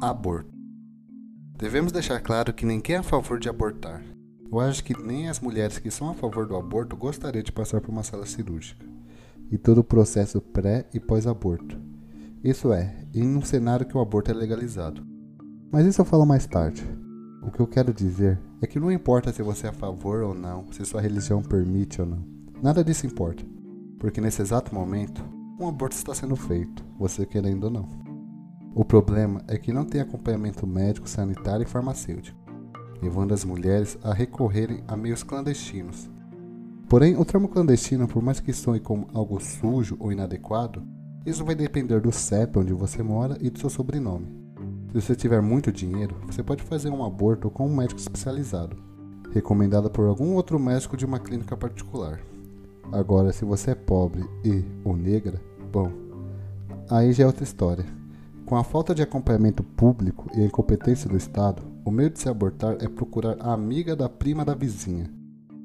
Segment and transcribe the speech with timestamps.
[0.00, 0.50] Aborto.
[1.58, 4.02] Devemos deixar claro que ninguém é a favor de abortar.
[4.50, 7.82] Eu acho que nem as mulheres que são a favor do aborto gostariam de passar
[7.82, 8.86] por uma sala cirúrgica.
[9.50, 11.78] E todo o processo pré e pós-aborto.
[12.42, 15.06] Isso é, em um cenário que o aborto é legalizado.
[15.70, 16.82] Mas isso eu falo mais tarde.
[17.42, 20.34] O que eu quero dizer é que não importa se você é a favor ou
[20.34, 22.22] não, se sua religião permite ou não.
[22.62, 23.42] Nada disso importa.
[23.98, 25.24] Porque nesse exato momento,
[25.58, 27.88] um aborto está sendo feito, você querendo ou não.
[28.74, 32.38] O problema é que não tem acompanhamento médico, sanitário e farmacêutico,
[33.02, 36.10] levando as mulheres a recorrerem a meios clandestinos.
[36.88, 40.82] Porém, o termo clandestino, por mais que soe como algo sujo ou inadequado,
[41.24, 44.39] isso vai depender do CEP onde você mora e do seu sobrenome.
[44.90, 48.76] Se você tiver muito dinheiro, você pode fazer um aborto com um médico especializado,
[49.32, 52.18] recomendado por algum outro médico de uma clínica particular.
[52.90, 55.40] Agora, se você é pobre e ou negra,
[55.70, 55.92] bom,
[56.90, 57.84] aí já é outra história.
[58.44, 62.28] Com a falta de acompanhamento público e a incompetência do Estado, o meio de se
[62.28, 65.08] abortar é procurar a amiga da prima da vizinha,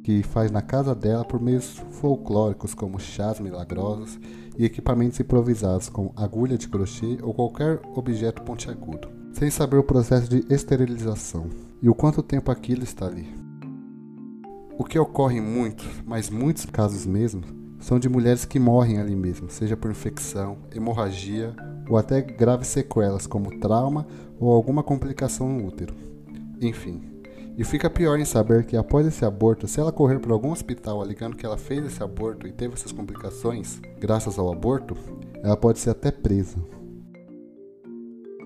[0.05, 4.19] que faz na casa dela por meios folclóricos como chás milagrosos
[4.55, 10.29] e equipamentos improvisados como agulha de crochê ou qualquer objeto pontiagudo, sem saber o processo
[10.29, 11.49] de esterilização
[11.81, 13.33] e o quanto tempo aquilo está ali.
[14.77, 17.41] O que ocorre em muitos, mas muitos casos mesmo,
[17.79, 21.55] são de mulheres que morrem ali mesmo, seja por infecção, hemorragia
[21.89, 24.05] ou até graves sequelas como trauma
[24.39, 25.95] ou alguma complicação no útero.
[26.61, 27.14] Enfim,
[27.57, 31.01] e fica pior em saber que após esse aborto, se ela correr por algum hospital
[31.01, 34.95] alegando que ela fez esse aborto e teve essas complicações graças ao aborto,
[35.41, 36.57] ela pode ser até presa.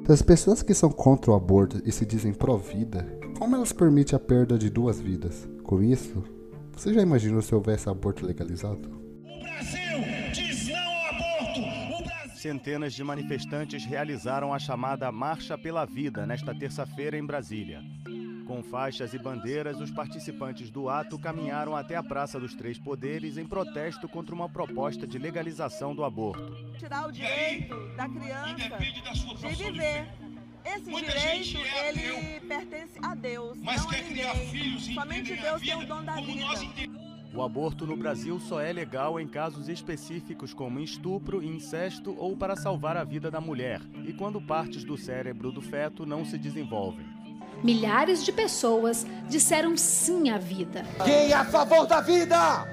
[0.06, 3.06] Das pessoas que são contra o aborto e se dizem pró-vida,
[3.38, 5.48] como elas permitem a perda de duas vidas?
[5.64, 6.24] Com isso,
[6.72, 8.90] você já imaginou se houvesse aborto legalizado?
[9.24, 11.60] O Brasil diz não ao aborto.
[11.60, 12.36] O Brasil...
[12.36, 17.82] Centenas de manifestantes realizaram a chamada Marcha pela Vida nesta terça-feira em Brasília.
[18.50, 23.38] Com faixas e bandeiras, os participantes do ato caminharam até a Praça dos Três Poderes
[23.38, 26.52] em protesto contra uma proposta de legalização do aborto.
[26.80, 30.08] Tirar o direito da criança de viver.
[30.66, 34.50] Esse Muita direito, é ele ateu, pertence a Deus, Mas não a quer criar ninguém.
[34.50, 36.46] filhos e Somente a Deus tem vida o dom da vida.
[37.32, 42.56] O aborto no Brasil só é legal em casos específicos como estupro, incesto ou para
[42.56, 47.19] salvar a vida da mulher, e quando partes do cérebro do feto não se desenvolvem.
[47.64, 50.86] Milhares de pessoas disseram sim à vida.
[51.04, 52.66] Quem é a favor da vida?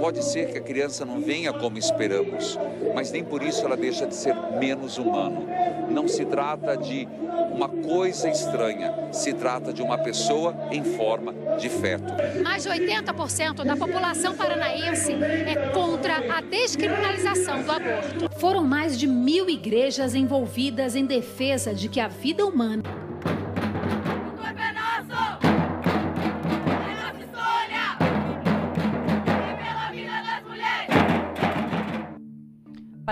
[0.00, 2.58] Pode ser que a criança não venha como esperamos,
[2.94, 5.46] mas nem por isso ela deixa de ser menos humano.
[5.90, 7.06] Não se trata de
[7.52, 12.12] uma coisa estranha, se trata de uma pessoa em forma de feto.
[12.42, 18.38] Mais de 80% da população paranaense é contra a descriminalização do aborto.
[18.38, 22.82] Foram mais de mil igrejas envolvidas em defesa de que a vida humana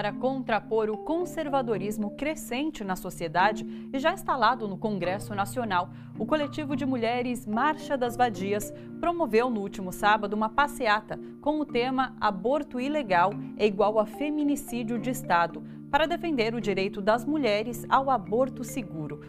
[0.05, 5.89] para contrapor o conservadorismo crescente na sociedade e já instalado no Congresso Nacional,
[6.19, 8.71] o coletivo de mulheres Marcha das Vadias
[9.01, 14.99] promoveu no último sábado uma passeata com o tema Aborto ilegal é igual a feminicídio
[14.99, 19.23] de Estado, para defender o direito das mulheres ao aborto seguro.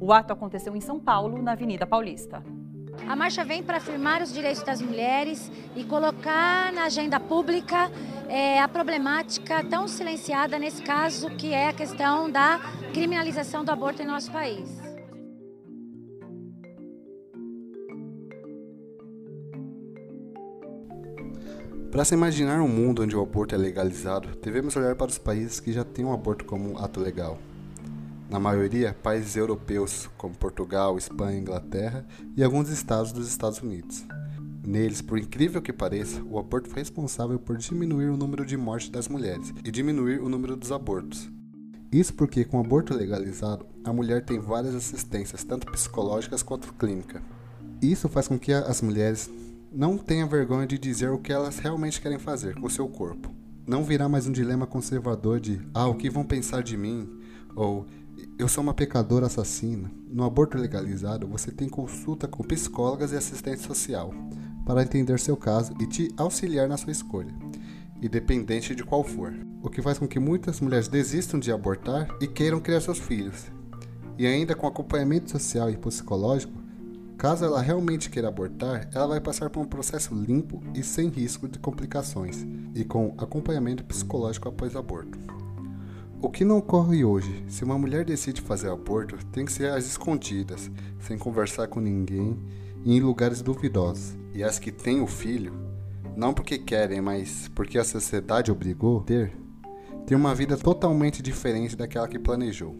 [0.00, 2.42] O ato aconteceu em São Paulo, na Avenida Paulista.
[3.06, 7.90] A marcha vem para afirmar os direitos das mulheres e colocar na agenda pública
[8.28, 12.60] é, a problemática tão silenciada nesse caso, que é a questão da
[12.92, 14.68] criminalização do aborto em nosso país.
[21.90, 25.60] Para se imaginar um mundo onde o aborto é legalizado, devemos olhar para os países
[25.60, 27.38] que já têm o aborto como um ato legal.
[28.28, 32.04] Na maioria, países europeus, como Portugal, Espanha, Inglaterra
[32.36, 34.04] e alguns estados dos Estados Unidos.
[34.66, 38.88] Neles, por incrível que pareça, o aborto foi responsável por diminuir o número de mortes
[38.88, 41.30] das mulheres e diminuir o número dos abortos.
[41.92, 47.22] Isso porque, com o aborto legalizado, a mulher tem várias assistências, tanto psicológicas quanto clínica.
[47.82, 49.30] Isso faz com que as mulheres
[49.70, 53.30] não tenham vergonha de dizer o que elas realmente querem fazer com seu corpo.
[53.66, 57.06] Não virá mais um dilema conservador de ah, o que vão pensar de mim?
[57.54, 57.86] Ou
[58.38, 59.90] eu sou uma pecadora assassina.
[60.08, 64.12] No aborto legalizado, você tem consulta com psicólogas e assistente social
[64.64, 67.34] para entender seu caso e te auxiliar na sua escolha,
[68.00, 69.32] independente de qual for.
[69.62, 73.46] O que faz com que muitas mulheres desistam de abortar e queiram criar seus filhos.
[74.18, 76.52] E ainda com acompanhamento social e psicológico,
[77.16, 81.48] caso ela realmente queira abortar, ela vai passar por um processo limpo e sem risco
[81.48, 85.18] de complicações, e com acompanhamento psicológico após o aborto.
[86.20, 89.86] O que não ocorre hoje, se uma mulher decide fazer aborto, tem que ser às
[89.86, 90.70] escondidas,
[91.00, 92.38] sem conversar com ninguém
[92.84, 94.16] e em lugares duvidosos.
[94.34, 95.52] E as que têm o filho,
[96.16, 99.32] não porque querem, mas porque a sociedade obrigou a ter,
[100.06, 102.76] tem uma vida totalmente diferente daquela que planejou.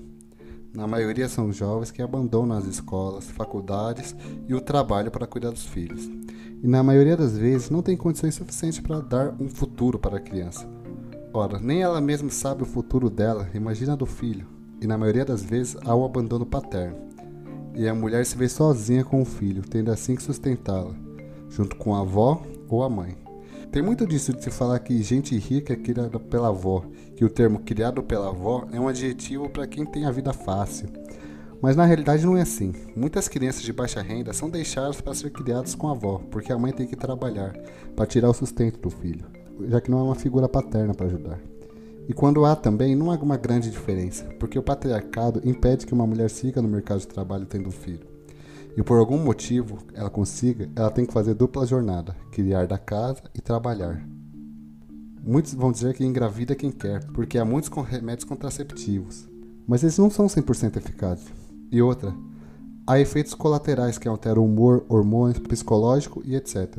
[0.74, 4.14] Na maioria são jovens que abandonam as escolas, faculdades
[4.48, 6.10] e o trabalho para cuidar dos filhos.
[6.62, 10.20] E na maioria das vezes não tem condições suficientes para dar um futuro para a
[10.20, 10.68] criança.
[11.32, 14.46] Ora, nem ela mesma sabe o futuro dela, imagina do filho.
[14.80, 16.96] E na maioria das vezes há o abandono paterno.
[17.74, 20.94] E a mulher se vê sozinha com o filho, tendo assim que sustentá-la,
[21.48, 23.16] junto com a avó ou a mãe.
[23.72, 26.84] Tem muito disso de se falar que gente rica é criada pela avó,
[27.16, 30.88] que o termo criado pela avó é um adjetivo para quem tem a vida fácil.
[31.60, 32.72] Mas na realidade não é assim.
[32.94, 36.58] Muitas crianças de baixa renda são deixadas para ser criadas com a avó, porque a
[36.58, 37.52] mãe tem que trabalhar
[37.96, 39.26] para tirar o sustento do filho,
[39.68, 41.40] já que não é uma figura paterna para ajudar.
[42.08, 46.06] E quando há também, não há uma grande diferença, porque o patriarcado impede que uma
[46.06, 48.14] mulher siga no mercado de trabalho tendo um filho
[48.76, 53.22] e por algum motivo ela consiga, ela tem que fazer dupla jornada, criar da casa
[53.34, 54.04] e trabalhar.
[55.22, 59.28] Muitos vão dizer que engravida quem quer, porque há muitos remédios contraceptivos,
[59.66, 61.32] mas eles não são 100% eficazes.
[61.70, 62.14] E outra,
[62.86, 66.76] há efeitos colaterais que alteram o humor, hormônios, psicológico e etc.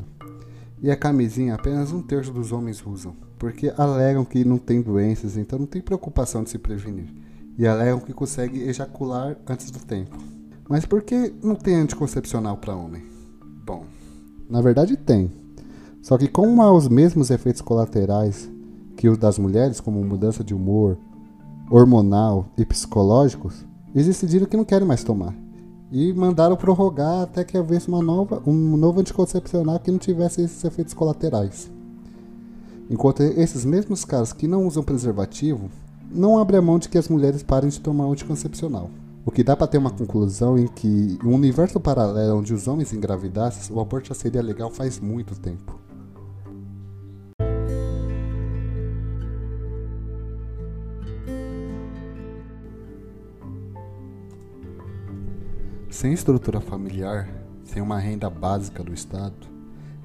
[0.82, 5.38] E a camisinha apenas um terço dos homens usam, porque alegam que não tem doenças,
[5.38, 7.14] então não tem preocupação de se prevenir.
[7.58, 10.18] E alegam que consegue ejacular antes do tempo.
[10.68, 13.04] Mas por que não tem anticoncepcional para homem?
[13.66, 13.86] Bom,
[14.50, 15.32] na verdade tem.
[16.02, 18.50] Só que como há os mesmos efeitos colaterais
[18.96, 20.98] que os das mulheres, como mudança de humor,
[21.70, 25.34] hormonal e psicológicos, eles decidiram que não querem mais tomar.
[25.92, 30.64] E mandaram prorrogar até que houvesse uma nova, um novo anticoncepcional que não tivesse esses
[30.64, 31.72] efeitos colaterais.
[32.90, 35.72] Enquanto esses mesmos caras que não usam preservativo
[36.12, 38.92] não abrem a mão de que as mulheres parem de tomar anticoncepcional.
[39.26, 42.94] O que dá para ter uma conclusão em que um universo paralelo onde os homens
[42.94, 45.80] engravidassem, o aborto já seria legal faz muito tempo.
[55.90, 57.28] Sem estrutura familiar,
[57.64, 59.55] sem uma renda básica do Estado,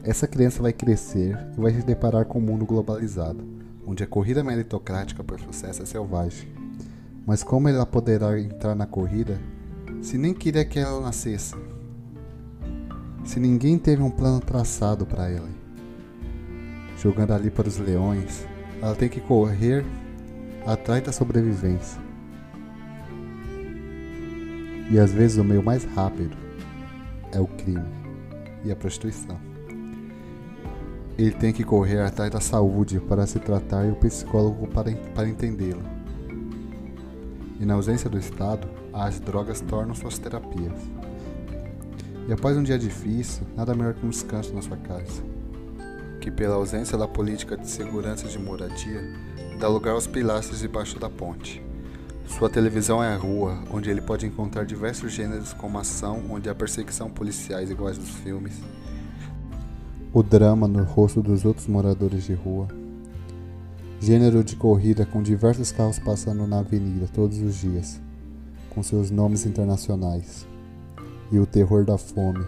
[0.03, 3.45] essa criança vai crescer e vai se deparar com um mundo globalizado,
[3.87, 6.61] onde a corrida meritocrática por sucesso é selvagem
[7.27, 9.41] mas como ela poderá entrar na corrida
[10.03, 11.55] se nem queria que ela nascesse?
[13.25, 15.49] Se ninguém teve um plano traçado para ela.
[16.99, 18.45] Jogando ali para os leões,
[18.83, 19.85] ela tem que correr
[20.67, 22.01] atrás da sobrevivência.
[24.91, 26.37] E às vezes o meio mais rápido
[27.33, 27.87] é o crime
[28.65, 29.50] e a prostituição.
[31.21, 35.29] Ele tem que correr atrás da saúde para se tratar e o psicólogo para, para
[35.29, 36.01] entendê-lo
[37.61, 40.81] e na ausência do Estado, as drogas tornam suas terapias.
[42.27, 45.23] E após um dia difícil, nada melhor que um descanso na sua casa,
[46.21, 49.03] que pela ausência da política de segurança de moradia,
[49.59, 51.63] dá lugar aos pilastros debaixo da ponte.
[52.27, 56.55] Sua televisão é a rua, onde ele pode encontrar diversos gêneros como ação, onde há
[56.55, 58.55] perseguição policiais iguais dos filmes,
[60.13, 62.69] o drama no rosto dos outros moradores de rua,
[64.03, 68.01] Gênero de corrida com diversos carros passando na avenida todos os dias,
[68.71, 70.47] com seus nomes internacionais.
[71.31, 72.43] E o terror da fome,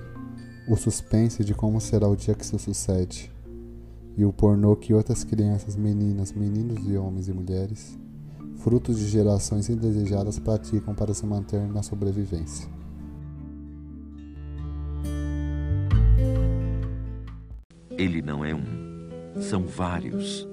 [0.66, 3.30] o suspense de como será o dia que isso sucede.
[4.16, 7.98] E o pornô que outras crianças, meninas, meninos e homens e mulheres,
[8.56, 12.66] frutos de gerações indesejadas, praticam para se manter na sobrevivência.
[17.98, 20.48] Ele não é um, são vários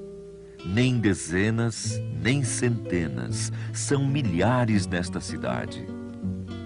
[0.65, 5.85] nem dezenas, nem centenas, são milhares nesta cidade.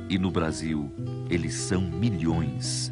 [0.10, 0.92] E no Brasil,
[1.30, 2.92] eles são milhões.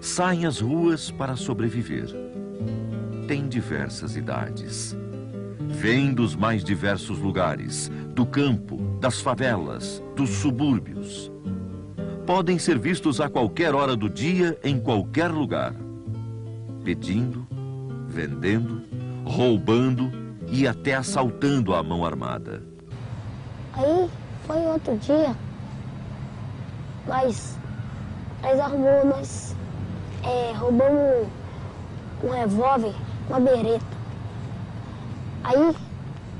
[0.00, 2.08] Saem às ruas para sobreviver.
[3.26, 4.96] Têm diversas idades.
[5.68, 11.30] Vêm dos mais diversos lugares, do campo, das favelas, dos subúrbios.
[12.26, 15.74] Podem ser vistos a qualquer hora do dia, em qualquer lugar
[16.84, 17.46] pedindo,
[18.08, 18.82] vendendo,
[19.24, 20.10] roubando
[20.48, 22.62] e até assaltando a mão armada.
[23.74, 24.10] Aí
[24.46, 25.36] foi outro dia,
[27.06, 27.56] nós,
[28.42, 29.56] nós arrumamos, nós
[30.24, 31.28] é, roubamos
[32.24, 32.94] um revólver,
[33.28, 34.00] uma bereta.
[35.44, 35.76] Aí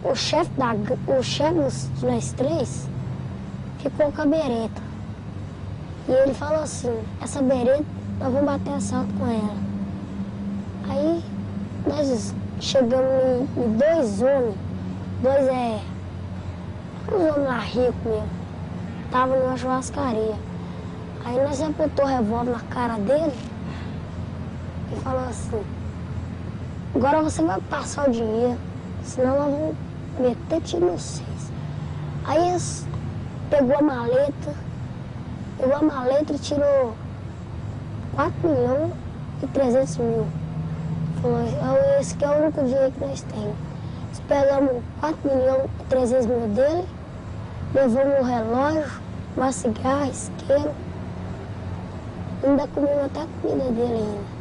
[0.02, 0.74] o chefe da
[1.06, 1.54] o chefe
[1.96, 2.88] de nós três
[3.78, 4.79] ficou com a bereta.
[6.10, 7.84] E ele falou assim, essa bereta,
[8.18, 9.54] nós vamos bater assalto com ela.
[10.88, 11.22] Aí
[11.86, 14.56] nós chegamos em, em dois homens,
[15.22, 15.80] dois é.
[17.06, 18.28] Uns homens lá ricos mesmo.
[19.12, 20.34] Tava numa churrascaria.
[21.24, 23.38] Aí nós apontou o revólver na cara dele
[24.92, 25.62] e falou assim,
[26.92, 28.58] agora você vai passar o dinheiro,
[29.04, 29.76] senão nós vamos
[30.18, 31.52] meter tiro em vocês.
[32.24, 32.56] Aí
[33.48, 34.69] pegou a maleta,
[35.60, 36.94] pegou a maleta e tirou
[38.14, 38.92] 4 milhões
[39.42, 40.26] e 300 mil.
[41.20, 43.54] Falou, esse aqui é o único dinheiro que nós temos.
[44.08, 46.88] Nós pegamos 4 milhões e 300 mil dele,
[47.74, 49.00] levamos o relógio,
[49.36, 50.70] uma cigarra, isqueiro.
[52.42, 54.40] Ainda comemos até a comida dele ainda.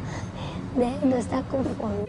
[0.70, 0.96] Né?
[1.02, 2.04] Nós está com fome.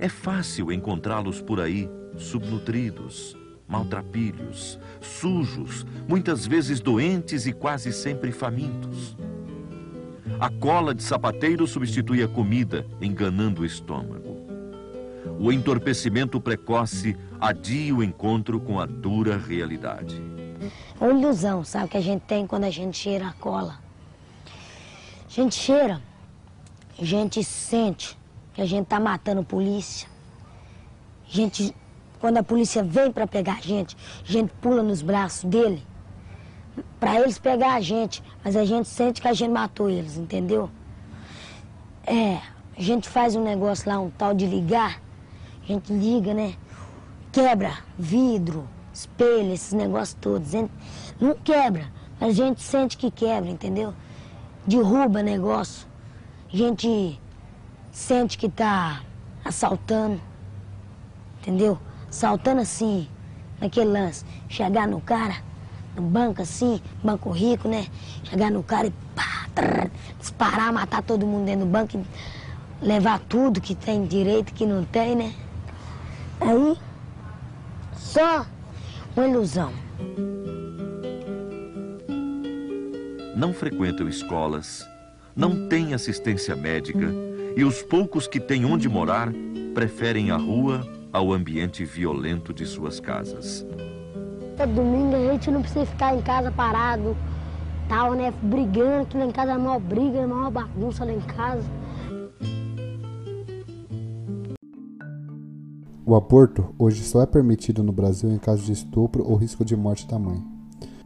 [0.00, 3.36] É fácil encontrá-los por aí, subnutridos,
[3.72, 9.16] maltrapilhos, sujos, muitas vezes doentes e quase sempre famintos.
[10.38, 14.42] A cola de sapateiro substitui a comida, enganando o estômago.
[15.40, 20.20] O entorpecimento precoce adia o encontro com a dura realidade.
[21.00, 23.78] É uma ilusão, sabe, que a gente tem quando a gente cheira a cola.
[24.46, 26.02] A gente cheira,
[26.98, 28.18] a gente sente
[28.52, 30.06] que a gente tá matando polícia.
[31.26, 31.74] A gente,
[32.22, 35.84] quando a polícia vem para pegar a gente, a gente pula nos braços dele
[37.00, 40.70] para eles pegar a gente, mas a gente sente que a gente matou eles, entendeu?
[42.06, 42.38] É,
[42.78, 45.02] a gente faz um negócio lá, um tal de ligar,
[45.64, 46.54] a gente liga, né?
[47.32, 50.52] Quebra vidro, espelho, esses negócios todos.
[51.20, 53.92] Não quebra, mas a gente sente que quebra, entendeu?
[54.64, 55.88] Derruba negócio.
[56.52, 57.20] A gente
[57.90, 59.02] sente que tá
[59.44, 60.20] assaltando,
[61.40, 61.80] entendeu?
[62.12, 63.08] Assaltando assim,
[63.58, 65.36] naquele lance, chegar no cara,
[65.96, 67.86] no banco assim, banco rico, né?
[68.24, 69.90] Chegar no cara e pá, trrr,
[70.20, 71.98] disparar, matar todo mundo dentro do banco,
[72.82, 75.32] levar tudo que tem direito, que não tem, né?
[76.38, 76.76] Aí,
[77.96, 78.44] só
[79.16, 79.72] uma ilusão.
[83.34, 84.86] Não frequentam escolas,
[85.34, 87.10] não têm assistência médica
[87.56, 89.32] e os poucos que têm onde morar
[89.72, 93.66] preferem a rua ao ambiente violento de suas casas.
[94.56, 97.16] Todo domingo a gente não precisa ficar em casa parado,
[97.88, 98.32] tal, né?
[98.42, 101.20] Brigando, que lá em casa é a maior briga, é a maior bagunça lá em
[101.20, 101.68] casa.
[106.04, 109.76] O aborto hoje só é permitido no Brasil em caso de estupro ou risco de
[109.76, 110.42] morte da mãe,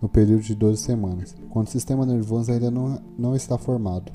[0.00, 4.10] no período de 12 semanas, quando o sistema nervoso ainda não, não está formado.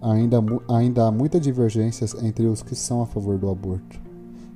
[0.00, 4.00] Ainda, ainda há muitas divergências entre os que são a favor do aborto,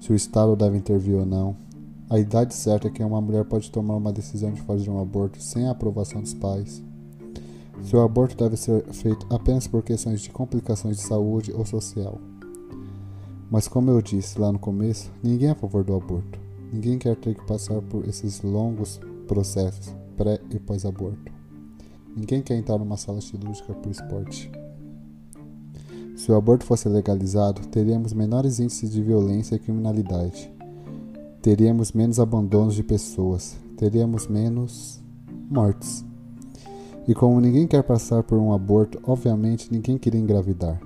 [0.00, 1.56] se o Estado deve intervir ou não.
[2.08, 5.42] A idade certa é que uma mulher pode tomar uma decisão de fazer um aborto
[5.42, 6.82] sem a aprovação dos pais.
[7.82, 12.18] Se o aborto deve ser feito apenas por questões de complicações de saúde ou social.
[13.50, 16.38] Mas como eu disse lá no começo, ninguém é a favor do aborto.
[16.72, 21.32] Ninguém quer ter que passar por esses longos processos pré e pós-aborto.
[22.16, 24.50] Ninguém quer entrar numa sala cirúrgica por esporte.
[26.16, 30.50] Se o aborto fosse legalizado, teríamos menores índices de violência e criminalidade.
[31.42, 34.98] Teríamos menos abandonos de pessoas, teríamos menos
[35.50, 36.02] mortes.
[37.06, 40.80] E como ninguém quer passar por um aborto, obviamente ninguém queria engravidar.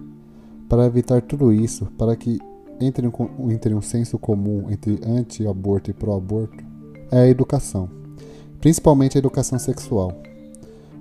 [0.68, 2.40] Para evitar tudo isso, para que
[2.80, 6.64] entre um, entre um senso comum entre anti-aborto e pró-aborto,
[7.10, 7.88] é a educação,
[8.60, 10.12] principalmente a educação sexual.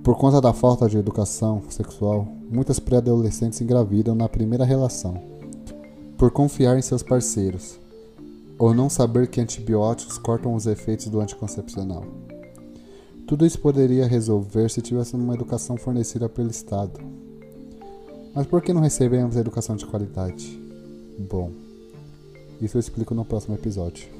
[0.09, 5.21] Por conta da falta de educação sexual, muitas pré-adolescentes engravidam na primeira relação,
[6.17, 7.79] por confiar em seus parceiros,
[8.57, 12.03] ou não saber que antibióticos cortam os efeitos do anticoncepcional.
[13.27, 16.99] Tudo isso poderia resolver se tivéssemos uma educação fornecida pelo Estado.
[18.33, 20.59] Mas por que não recebemos educação de qualidade?
[21.19, 21.51] Bom,
[22.59, 24.18] isso eu explico no próximo episódio.